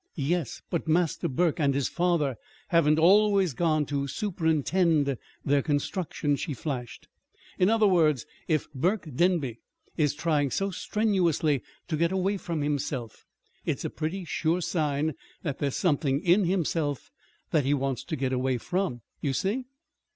[0.15, 2.35] "Yes, but Master Burke and his father
[2.69, 7.07] haven't always gone to superintend their construction," she flashed.
[7.59, 9.59] "In other words, if Burke Denby
[9.97, 13.27] is trying so strenuously to get away from himself,
[13.63, 17.11] it's a pretty sure sign that there's something in himself
[17.51, 19.01] that he wants to get away from!
[19.21, 19.65] You see?"